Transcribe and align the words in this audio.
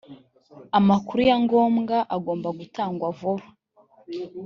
amakuru 0.77 1.19
ya 1.29 1.37
ngombwa 1.43 1.97
agomba 2.15 2.49
gutangwa 2.59 3.07
vuba 3.17 3.45